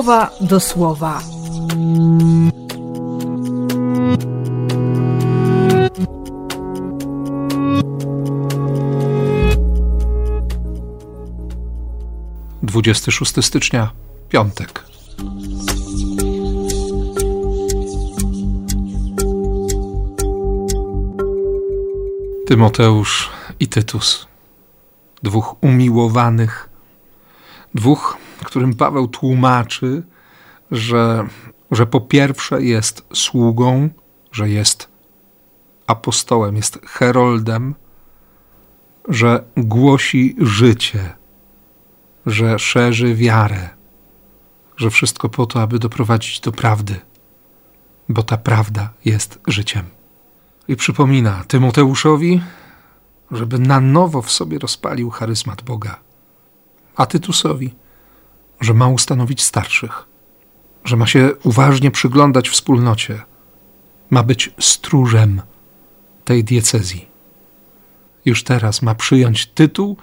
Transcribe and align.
słowa 0.00 0.30
do 0.40 0.60
słowa. 0.60 1.20
Dwudziesty 12.62 13.12
szósty 13.12 13.42
stycznia, 13.42 13.90
piątek. 14.28 14.84
Tymoteusz 22.46 23.30
i 23.60 23.68
Tytus, 23.68 24.26
dwóch 25.22 25.56
umiłowanych, 25.60 26.68
dwóch, 27.74 28.16
którym 28.44 28.74
Paweł 28.74 29.08
tłumaczy, 29.08 30.02
że, 30.70 31.26
że 31.70 31.86
po 31.86 32.00
pierwsze 32.00 32.62
jest 32.62 33.06
sługą, 33.12 33.88
że 34.32 34.48
jest 34.48 34.88
apostołem, 35.86 36.56
jest 36.56 36.78
heroldem, 36.86 37.74
że 39.08 39.44
głosi 39.56 40.36
życie, 40.38 41.14
że 42.26 42.58
szerzy 42.58 43.14
wiarę, 43.14 43.68
że 44.76 44.90
wszystko 44.90 45.28
po 45.28 45.46
to, 45.46 45.62
aby 45.62 45.78
doprowadzić 45.78 46.40
do 46.40 46.52
prawdy, 46.52 47.00
bo 48.08 48.22
ta 48.22 48.36
prawda 48.36 48.90
jest 49.04 49.40
życiem. 49.46 49.84
I 50.68 50.76
przypomina 50.76 51.44
Tymoteuszowi, 51.48 52.40
żeby 53.30 53.58
na 53.58 53.80
nowo 53.80 54.22
w 54.22 54.30
sobie 54.30 54.58
rozpalił 54.58 55.10
charyzmat 55.10 55.62
Boga, 55.62 56.00
a 56.96 57.06
Tytusowi, 57.06 57.74
że 58.60 58.74
ma 58.74 58.88
ustanowić 58.88 59.42
starszych, 59.42 60.04
że 60.84 60.96
ma 60.96 61.06
się 61.06 61.30
uważnie 61.44 61.90
przyglądać 61.90 62.48
wspólnocie, 62.48 63.22
ma 64.10 64.22
być 64.22 64.50
stróżem 64.60 65.42
tej 66.24 66.44
diecezji. 66.44 67.08
Już 68.24 68.44
teraz 68.44 68.82
ma 68.82 68.94
przyjąć 68.94 69.46
tytuł, 69.46 69.96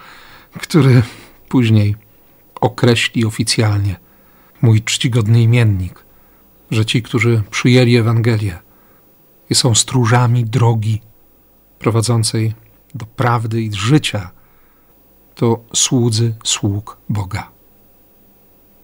który 0.60 1.04
później 1.50 1.96
określi 2.62 3.26
oficjalnie 3.26 3.96
mój 4.62 4.82
czcigodny 4.82 5.42
imiennik, 5.42 6.06
że 6.72 6.86
ci, 6.86 7.04
którzy 7.04 7.44
przyjęli 7.52 7.96
Ewangelię, 7.96 8.60
i 9.50 9.56
są 9.56 9.76
stróżami 9.76 10.46
drogi 10.46 11.02
prowadzącej 11.80 12.54
do 12.96 13.06
prawdy 13.06 13.62
i 13.62 13.74
życia, 13.74 14.32
to 15.36 15.64
słudzy 15.74 16.36
sług 16.44 16.98
Boga. 17.10 17.57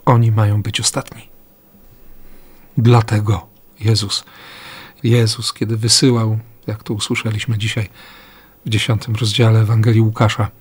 Oni 0.05 0.31
mają 0.31 0.61
być 0.61 0.79
ostatni. 0.79 1.29
Dlatego 2.77 3.47
Jezus, 3.79 4.23
Jezus, 5.03 5.53
kiedy 5.53 5.77
wysyłał, 5.77 6.39
jak 6.67 6.83
to 6.83 6.93
usłyszeliśmy 6.93 7.57
dzisiaj 7.57 7.89
w 8.65 8.69
dziesiątym 8.69 9.15
rozdziale 9.15 9.59
Ewangelii 9.59 10.01
Łukasza, 10.01 10.51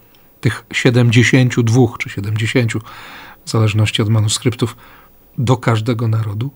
tych 0.40 0.64
siedemdziesięciu 0.72 1.62
dwóch 1.62 1.98
czy 1.98 2.10
siedemdziesięciu, 2.10 2.80
w 3.44 3.50
zależności 3.50 4.02
od 4.02 4.08
manuskryptów, 4.08 4.76
do 5.38 5.56
każdego 5.56 6.08
narodu, 6.08 6.50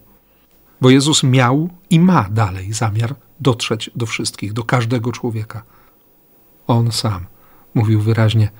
bo 0.81 0.91
Jezus 0.91 1.23
miał 1.23 1.71
i 1.91 2.01
ma 2.01 2.29
dalej 2.31 2.73
zamiar 2.73 3.15
dotrzeć 3.41 3.91
do 3.95 4.07
wszystkich, 4.07 4.53
do 4.53 4.65
każdego 4.65 5.13
człowieka. 5.13 5.63
On 6.67 6.93
sam 6.93 7.27
mówił 7.75 8.01
wyraźnie: 8.01 8.51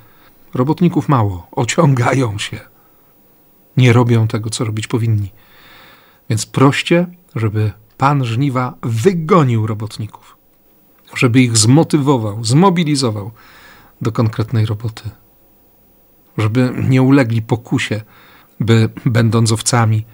Robotników 0.55 1.09
mało, 1.09 1.47
ociągają 1.53 2.39
się. 2.39 2.76
Nie 3.77 3.93
robią 3.93 4.29
tego, 4.29 4.51
co 4.51 4.65
robić 4.65 4.87
powinni. 4.87 5.33
Więc 6.31 6.47
proście, 6.47 7.07
żeby 7.35 7.73
Pan 7.99 8.25
żniwa 8.25 8.75
wygonił 8.83 9.67
robotników, 9.67 10.37
żeby 11.15 11.41
ich 11.41 11.57
zmotywował, 11.57 12.45
zmobilizował 12.45 13.31
do 14.01 14.13
konkretnej 14.13 14.67
roboty, 14.67 15.11
żeby 16.39 16.73
nie 16.89 17.03
ulegli 17.03 17.43
pokusie, 17.43 18.03
by, 18.61 18.89
będąc 19.07 19.53
owcami, 19.53 20.05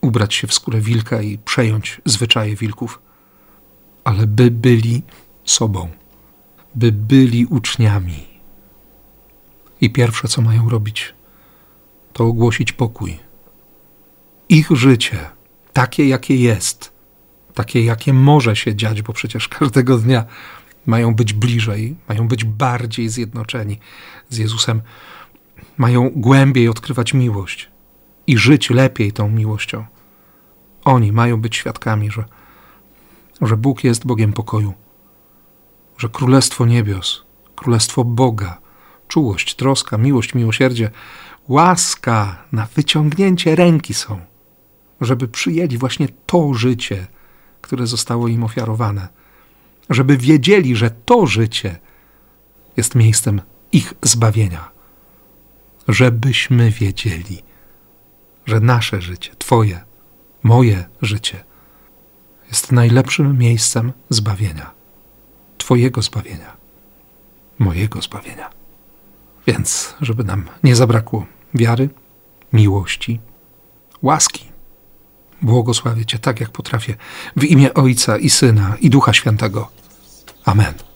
ubrać 0.00 0.34
się 0.34 0.46
w 0.46 0.54
skórę 0.54 0.80
wilka 0.80 1.22
i 1.22 1.38
przejąć 1.38 2.00
zwyczaje 2.04 2.56
wilków 2.56 3.00
ale 4.08 4.26
by 4.26 4.50
byli 4.50 5.02
sobą, 5.44 5.88
by 6.74 6.92
byli 6.92 7.46
uczniami. 7.46 8.26
I 9.80 9.90
pierwsze, 9.90 10.28
co 10.28 10.42
mają 10.42 10.68
robić, 10.68 11.14
to 12.18 12.24
ogłosić 12.24 12.72
pokój. 12.72 13.18
Ich 14.48 14.70
życie, 14.70 15.18
takie 15.72 16.08
jakie 16.08 16.36
jest, 16.36 16.92
takie 17.54 17.84
jakie 17.84 18.12
może 18.12 18.56
się 18.56 18.74
dziać, 18.74 19.02
bo 19.02 19.12
przecież 19.12 19.48
każdego 19.48 19.98
dnia 19.98 20.24
mają 20.86 21.14
być 21.14 21.32
bliżej, 21.32 21.96
mają 22.08 22.28
być 22.28 22.44
bardziej 22.44 23.08
zjednoczeni 23.08 23.78
z 24.28 24.38
Jezusem, 24.38 24.80
mają 25.76 26.10
głębiej 26.10 26.68
odkrywać 26.68 27.14
miłość 27.14 27.70
i 28.26 28.38
żyć 28.38 28.70
lepiej 28.70 29.12
tą 29.12 29.30
miłością. 29.30 29.84
Oni 30.84 31.12
mają 31.12 31.40
być 31.40 31.56
świadkami, 31.56 32.10
że 32.10 32.24
że 33.40 33.56
Bóg 33.56 33.84
jest 33.84 34.06
Bogiem 34.06 34.32
pokoju, 34.32 34.74
że 35.98 36.08
Królestwo 36.08 36.66
Niebios, 36.66 37.24
Królestwo 37.56 38.04
Boga, 38.04 38.58
czułość, 39.08 39.54
troska, 39.54 39.98
miłość, 39.98 40.34
miłosierdzie, 40.34 40.90
łaska 41.48 42.44
na 42.52 42.66
wyciągnięcie 42.66 43.56
ręki 43.56 43.94
są, 43.94 44.20
żeby 45.00 45.28
przyjęli 45.28 45.78
właśnie 45.78 46.08
to 46.26 46.54
życie, 46.54 47.06
które 47.60 47.86
zostało 47.86 48.28
im 48.28 48.44
ofiarowane, 48.44 49.08
żeby 49.90 50.16
wiedzieli, 50.16 50.76
że 50.76 50.90
to 50.90 51.26
życie 51.26 51.76
jest 52.76 52.94
miejscem 52.94 53.40
ich 53.72 53.94
zbawienia, 54.02 54.70
żebyśmy 55.88 56.70
wiedzieli, 56.70 57.42
że 58.46 58.60
nasze 58.60 59.00
życie, 59.00 59.34
Twoje, 59.38 59.80
moje 60.42 60.84
życie 61.02 61.44
jest 62.48 62.72
najlepszym 62.72 63.38
miejscem 63.38 63.92
zbawienia. 64.10 64.70
Twojego 65.58 66.02
zbawienia, 66.02 66.56
mojego 67.58 68.02
zbawienia. 68.02 68.50
Więc, 69.46 69.94
żeby 70.00 70.24
nam 70.24 70.44
nie 70.64 70.76
zabrakło 70.76 71.26
wiary, 71.54 71.88
miłości, 72.52 73.20
łaski, 74.02 74.44
błogosławię 75.42 76.06
Cię 76.06 76.18
tak, 76.18 76.40
jak 76.40 76.50
potrafię, 76.50 76.94
w 77.36 77.44
imię 77.44 77.74
Ojca 77.74 78.18
i 78.18 78.30
Syna 78.30 78.76
i 78.80 78.90
Ducha 78.90 79.12
Świętego. 79.12 79.68
Amen. 80.44 80.87